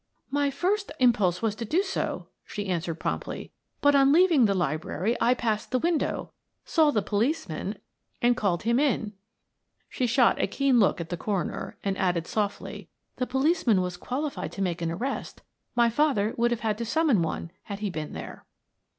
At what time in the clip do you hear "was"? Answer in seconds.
1.43-1.53, 13.79-13.95